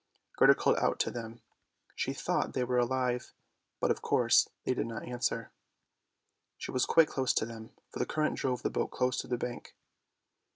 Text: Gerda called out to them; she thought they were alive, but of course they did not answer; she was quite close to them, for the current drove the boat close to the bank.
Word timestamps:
Gerda 0.35 0.55
called 0.55 0.77
out 0.79 0.99
to 1.01 1.11
them; 1.11 1.41
she 1.95 2.11
thought 2.11 2.53
they 2.53 2.63
were 2.63 2.79
alive, 2.79 3.33
but 3.79 3.91
of 3.91 4.01
course 4.01 4.49
they 4.63 4.73
did 4.73 4.87
not 4.87 5.05
answer; 5.07 5.51
she 6.57 6.71
was 6.71 6.87
quite 6.87 7.07
close 7.07 7.33
to 7.35 7.45
them, 7.45 7.69
for 7.91 7.99
the 7.99 8.07
current 8.07 8.35
drove 8.39 8.63
the 8.63 8.71
boat 8.71 8.89
close 8.89 9.19
to 9.19 9.27
the 9.27 9.37
bank. 9.37 9.75